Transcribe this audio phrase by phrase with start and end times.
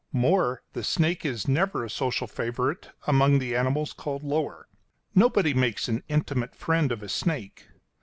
[0.11, 4.67] More, the snake is never a social favourite among the animals called lower.
[5.13, 7.67] Nobody makes an intimate friend of a snake.